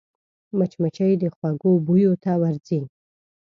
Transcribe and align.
مچمچۍ 0.57 1.13
د 1.21 1.23
خوږو 1.35 1.71
بویو 1.85 2.13
ته 2.23 2.31
ورځي 2.41 2.79